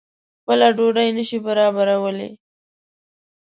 [0.39, 2.31] خپل ډوډۍ نه شي برابرولای.